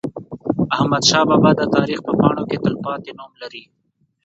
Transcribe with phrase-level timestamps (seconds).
[0.75, 3.63] احمدشاه بابا د تاریخ په پاڼو کې تلپاتې نوم لري.